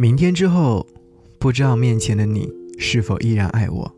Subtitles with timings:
[0.00, 0.86] 明天之后，
[1.40, 2.48] 不知道面前的你
[2.78, 3.96] 是否依然爱我？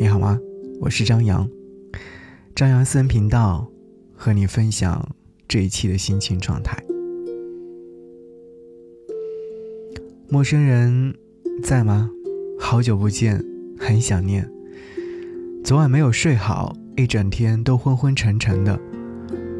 [0.00, 0.36] 你好吗？
[0.80, 1.48] 我是张扬，
[2.56, 3.70] 张扬私人频道，
[4.16, 5.14] 和你分享
[5.46, 6.76] 这一期的心情状态。
[10.28, 11.14] 陌生人，
[11.62, 12.10] 在吗？
[12.58, 13.44] 好久不见，
[13.78, 14.50] 很想念。
[15.62, 18.76] 昨晚没有睡好，一整天都昏昏沉沉的。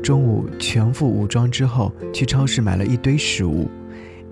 [0.03, 3.69] 中午全副武装之后，去超市买了一堆食物。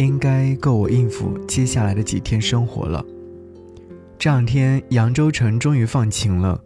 [0.00, 3.04] 应该够我应付接下来的几天生活了。
[4.18, 6.58] 这两天扬州城终于放晴了，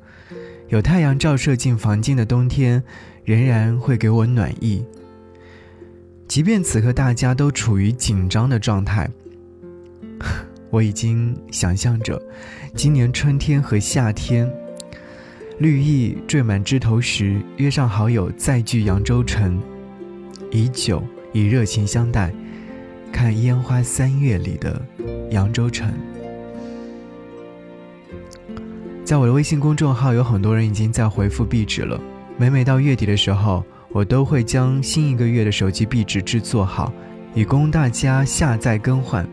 [0.69, 2.80] 有太阳照射进房间的冬天，
[3.25, 4.84] 仍然会给我暖意。
[6.28, 9.11] 即便此刻大家都处于紧张的状态，
[10.70, 12.20] 我已经想象着
[12.73, 14.48] 今年春天和夏天，
[15.59, 19.61] 绿意缀满枝头时，约上好友再聚扬州城，
[20.53, 22.33] 以酒以热情相待。
[23.15, 24.83] 看烟花三月里的
[25.31, 25.89] 扬州城，
[29.05, 31.98] 在我的微信公众号，有很多人已经在回复壁纸了。
[32.37, 36.93] 每每到月底的时候，我都会将新一个月的手机壁纸制作好，
[37.34, 39.25] 以供大家下载更换。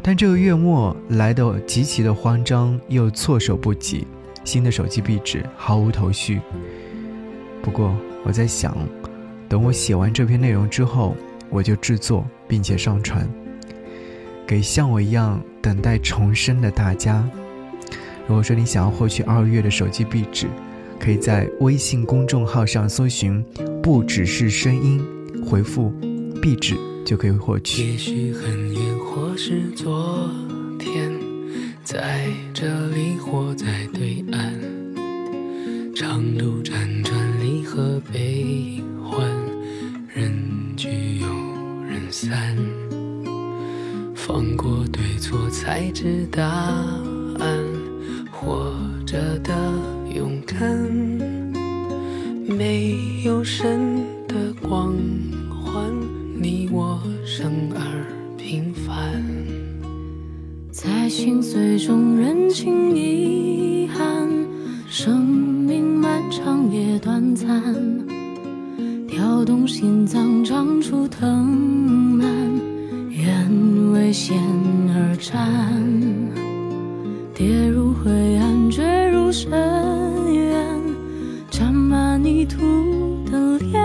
[0.00, 4.06] 但这个月末来的极其的慌张，又措手不及，
[4.44, 6.40] 新的手机壁纸毫无头绪。
[7.60, 8.74] 不过我在想，
[9.46, 11.14] 等我写完这篇内容之后。
[11.54, 13.24] 我就制作并且上传，
[14.44, 17.24] 给像我一样等待重生的大家。
[18.26, 20.48] 如果说你想要获取二月的手机壁纸，
[20.98, 23.40] 可以在微信公众号上搜寻
[23.80, 25.00] “不只是声音”，
[25.46, 25.92] 回复
[26.42, 26.74] “壁纸”
[27.06, 27.92] 就可以获取。
[27.92, 30.28] 也许很远，或是昨
[30.76, 31.12] 天，
[31.84, 36.88] 在这里或在对岸，长路辗
[46.04, 47.64] 是答案。
[48.30, 48.74] 活
[49.06, 49.54] 着的
[50.14, 50.60] 勇敢，
[52.46, 54.94] 没有神的光
[55.48, 55.90] 环，
[56.38, 58.04] 你我生而
[58.36, 59.24] 平凡，
[60.70, 64.28] 在心碎中认清遗憾。
[64.86, 67.48] 生命漫长也短暂。
[69.08, 71.63] 跳动心脏，长出藤
[82.24, 82.56] 泥土
[83.30, 83.78] 的脸，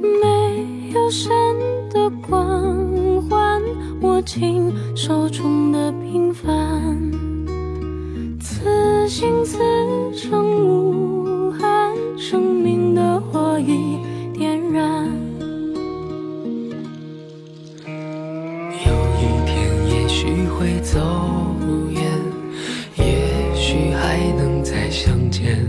[0.00, 1.30] 没有神
[1.90, 3.60] 的光环，
[4.00, 7.12] 握紧手中的平凡，
[8.40, 9.58] 此心此
[10.14, 13.60] 生无憾，生命的火。
[13.60, 13.98] 已
[14.32, 15.06] 点燃。
[17.84, 19.52] 有一天，
[19.90, 20.98] 也许会走
[21.90, 22.00] 远，
[22.96, 25.68] 也许还能再相见。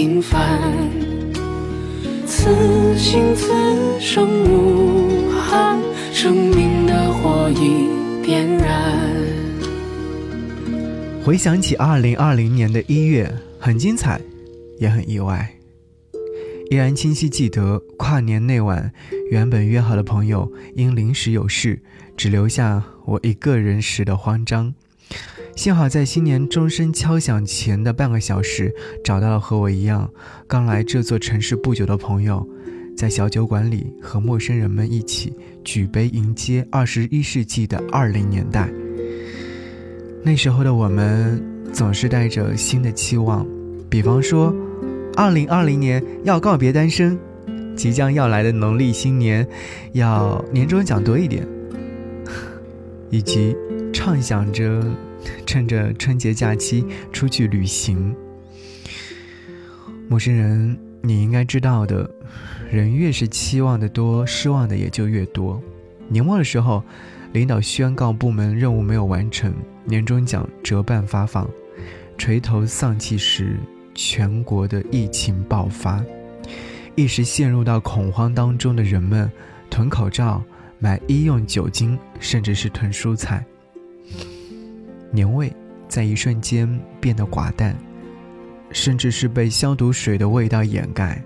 [0.00, 0.58] 平凡。
[2.26, 3.52] 此心此
[4.00, 5.78] 生无憾，
[6.10, 8.98] 生命的火已点燃。
[11.22, 14.18] 回想起二零二零年的一月，很精彩，
[14.78, 15.46] 也很意外。
[16.70, 18.90] 依然清晰记得跨年那晚，
[19.30, 21.78] 原本约好的朋友因临时有事，
[22.16, 24.72] 只留下我一个人时的慌张。
[25.56, 28.72] 幸好在新年钟声敲响前的半个小时，
[29.04, 30.10] 找到了和我一样
[30.46, 32.46] 刚来这座城市不久的朋友，
[32.96, 38.70] 在小酒馆里和陌生人们一起举杯迎接二十一世纪的二零年代。
[40.22, 41.42] 那时候的我们
[41.72, 43.46] 总是带着新的期望，
[43.88, 44.54] 比方说，
[45.16, 47.18] 二零二零年要告别单身，
[47.76, 49.46] 即将要来的农历新年
[49.92, 51.46] 要年终奖多一点，
[53.10, 53.56] 以及
[54.00, 54.82] 畅想着
[55.44, 58.16] 趁着春节假期出去旅行。
[60.08, 62.10] 陌生人，你应该知道的，
[62.72, 65.60] 人越是期望的多，失望的也就越多。
[66.08, 66.82] 年末的时候。
[67.32, 69.54] 领导宣告部门任务没有完成，
[69.84, 71.48] 年终奖折半发放。
[72.18, 73.56] 垂头丧气时，
[73.94, 76.04] 全国的疫情爆发，
[76.96, 79.30] 一时陷入到恐慌当中的人们，
[79.70, 80.42] 囤口罩、
[80.80, 83.46] 买医用酒精，甚至是囤蔬菜。
[85.10, 85.52] 年味
[85.88, 87.76] 在一瞬间变得寡淡，
[88.70, 91.22] 甚至是被消毒水的味道掩盖。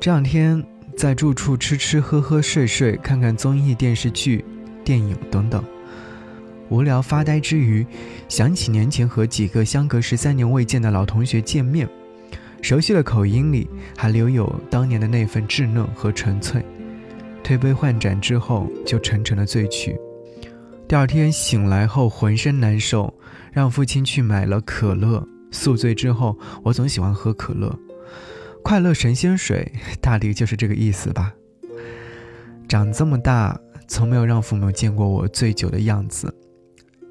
[0.00, 0.62] 这两天
[0.96, 4.44] 在住处吃吃喝喝睡睡，看看综艺电视剧。
[4.84, 5.62] 电影等等，
[6.70, 7.86] 无聊发呆之余，
[8.26, 11.86] 想起年前和几个相隔十三年未见的老同学见面，
[12.62, 16.64] 熟悉的口音里还留有当年的那份稚嫩和纯粹。
[17.44, 19.94] 推杯换盏之后，就沉沉的醉去。
[20.88, 23.12] 第二天醒来后浑身难受，
[23.52, 25.22] 让父亲去买了可乐。
[25.50, 27.78] 宿醉之后，我总喜欢喝可乐，
[28.62, 29.70] 快乐神仙水，
[30.00, 31.34] 大抵就是这个意思吧。
[32.68, 33.58] 长这么大。
[33.90, 36.30] 从没有让父母见过我醉酒的样子，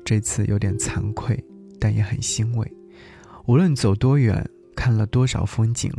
[0.06, 1.44] 这次有点惭愧，
[1.80, 2.72] 但也很欣慰。
[3.48, 5.92] 无论走多远，看了多少风景，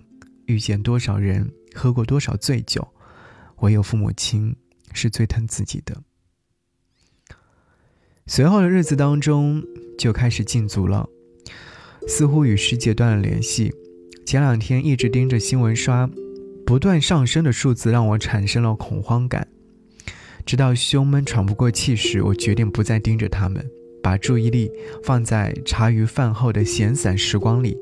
[0.46, 2.86] 遇见多少人，喝过多少醉酒，
[3.56, 4.54] 唯有父母亲
[4.92, 6.00] 是最疼自己的。
[8.30, 9.62] 随后的日子当中，
[9.98, 11.08] 就开始禁足了，
[12.06, 13.72] 似乎与世界断了联系。
[14.26, 16.08] 前两天一直盯着新闻刷，
[16.66, 19.48] 不断上升的数字让我产生了恐慌感。
[20.44, 23.64] 直到胸闷喘不过气时，我决定不再盯着他们，
[24.02, 24.70] 把注意力
[25.02, 27.78] 放在茶余饭后的闲散时光里，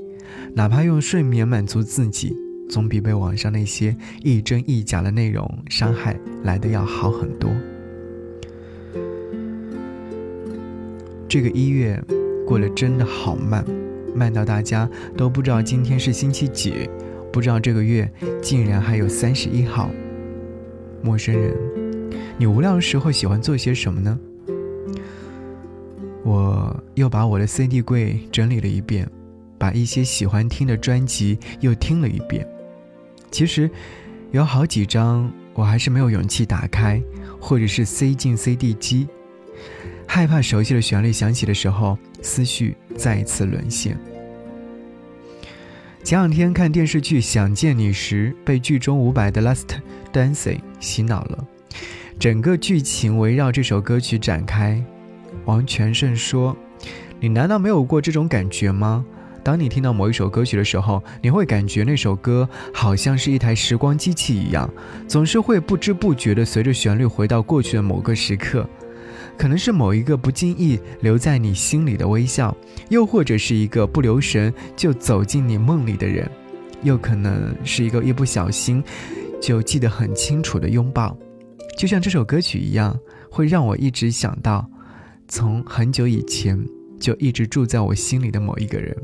[0.55, 2.33] 哪怕用睡眠满足自己，
[2.71, 7.51] 总比被网上那些一真一假的内容伤害来的要好很多。
[11.37, 12.03] 这个一月
[12.47, 13.63] 过得真的好慢，
[14.15, 14.89] 慢到大家
[15.19, 16.89] 都不知道今天是星期几，
[17.31, 18.11] 不知道这个月
[18.41, 19.91] 竟然还有三十一号。
[21.03, 21.55] 陌生人。
[22.39, 24.19] 你无聊的时候喜欢做些什么呢？
[26.25, 29.07] 我又把我的 CD 柜整理了一遍，
[29.59, 32.49] 把一些喜欢听的专辑又听了一遍。
[33.31, 33.71] 其实，
[34.31, 36.99] 有好几张我还是没有勇气打开，
[37.39, 39.07] 或者是塞进 CD 机，
[40.17, 43.99] 害怕熟悉的旋律响起的时候，思绪再一次沦陷。
[46.03, 49.79] 前两天看电视剧《想见你》时，被剧中伍佰的《Last
[50.15, 51.47] Dancing》洗脑了。
[52.19, 54.83] 整个剧情围绕这首歌曲展开。
[55.45, 56.57] 王全胜说
[57.21, 59.05] ：“你难道没有过这种感觉吗？
[59.45, 64.67] 当你听到某一首歌曲的时候，你会感觉那首歌好像是一台时光机器一样，
[65.07, 68.67] 总是会不知不觉地随着旋律回到过去的某个时刻。
[69.39, 72.57] 可能是某一个不经意留在你心里的微笑，
[72.89, 76.31] 又或者是一个不留神就走进你梦里的人，
[76.83, 78.83] 又可能是一个一不小心
[79.41, 81.17] 就记得很清楚的拥抱。”
[81.77, 82.99] 就像这首歌曲一样，
[83.31, 84.67] 会让我一直想到，
[85.29, 86.59] 从很久以前
[86.99, 88.97] 就一直住在我心里的某一个人。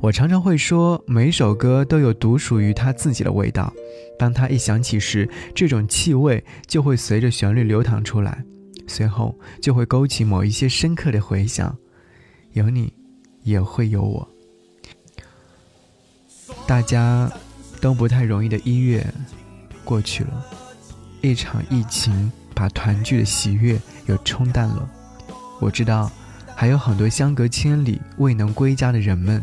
[0.00, 3.72] 我常常会说，每首歌都有独属于它自己的味道。
[4.18, 8.44] 当它一响起时，这种气味就会随着旋律流淌出来，
[8.86, 11.76] 随后就会勾起某一些深刻的回想。
[12.52, 12.92] 有你，
[13.42, 14.28] 也会有我。
[16.66, 17.30] 大家
[17.80, 19.04] 都不太容易的一月
[19.84, 20.46] 过去了。
[21.20, 24.88] 一场疫情把团聚的喜悦又冲淡了。
[25.60, 26.10] 我知道，
[26.54, 29.42] 还有很多相隔千里未能归家的人们，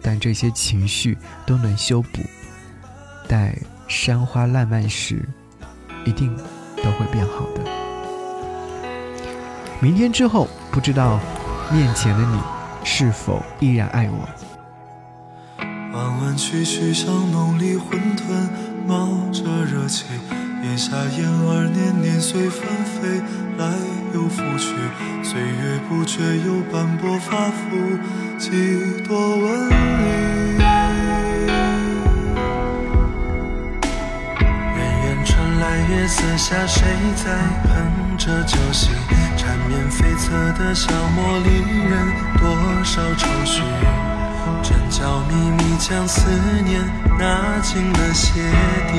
[0.00, 2.22] 但这些情绪都能修补。
[3.28, 3.56] 待
[3.86, 5.28] 山花烂漫时，
[6.04, 6.34] 一定
[6.78, 7.79] 都会变好的。
[9.82, 11.18] 明天之后，不知道
[11.72, 12.38] 面前的你
[12.84, 14.28] 是否依然爱我。
[15.94, 18.46] 弯弯曲曲像浓里混沌，
[18.86, 20.04] 冒着热气。
[20.62, 23.22] 檐下燕儿年年随风飞，
[23.56, 23.72] 来
[24.12, 24.74] 又复去。
[25.22, 27.96] 岁月不觉又斑驳发肤，
[28.38, 30.58] 几多纹理。
[34.76, 36.84] 远远传来月色下谁
[37.16, 37.32] 在
[37.64, 38.90] 哼着酒席？
[39.34, 41.48] 缠绵悱恻的小茉莉
[41.88, 42.44] 人，多
[42.84, 43.62] 少愁绪。
[44.62, 46.28] 针脚密密将思
[46.62, 46.78] 念
[47.18, 48.42] 纳进了鞋
[48.92, 48.94] 底，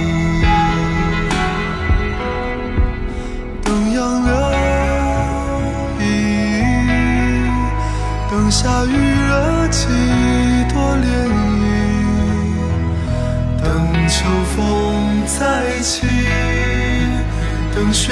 [3.63, 4.31] 等杨柳
[5.99, 6.03] 依依，
[8.31, 8.89] 灯下余
[9.27, 9.85] 热几
[10.73, 11.05] 多涟
[11.61, 11.63] 漪，
[13.63, 13.63] 等
[14.07, 14.17] 秋
[14.55, 14.57] 风
[15.27, 16.07] 再起，
[17.75, 18.11] 等雪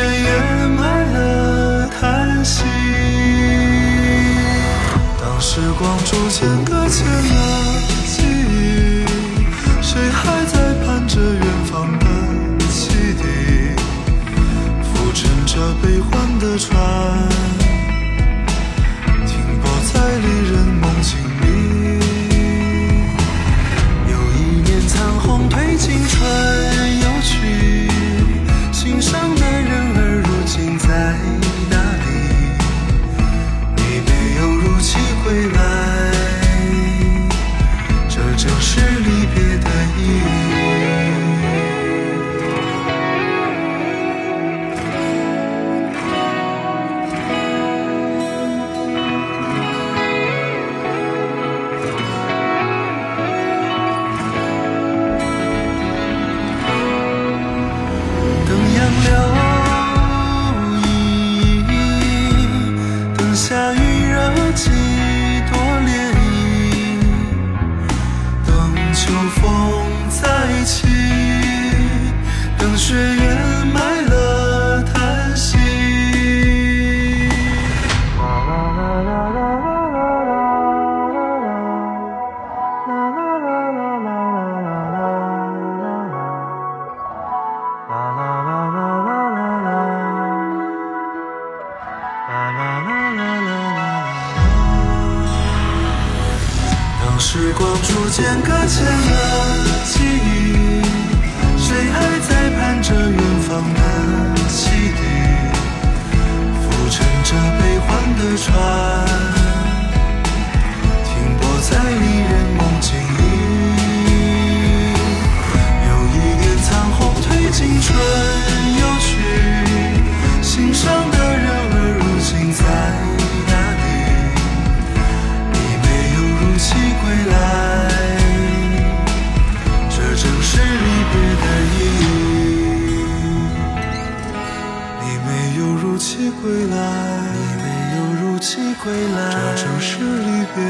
[97.50, 100.39] 时光逐渐搁浅了记忆，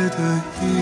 [0.09, 0.78] 的。